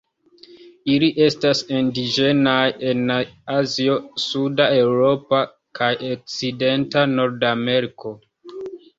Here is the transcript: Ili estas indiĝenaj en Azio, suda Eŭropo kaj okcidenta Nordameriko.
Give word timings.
Ili 0.91 1.07
estas 1.23 1.59
indiĝenaj 1.79 2.63
en 2.91 3.11
Azio, 3.55 3.97
suda 4.23 4.67
Eŭropo 4.77 5.41
kaj 5.81 5.91
okcidenta 6.13 7.05
Nordameriko. 7.13 8.15